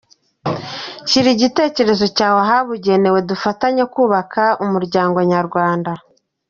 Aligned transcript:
Shyira 1.09 1.29
igitekerezo 1.35 2.05
cyawe 2.17 2.39
ahabugenewe 2.45 3.19
dufatanye 3.29 3.83
kubaka 3.93 4.43
umuryango 4.65 5.17
nyarwanda. 5.31 5.91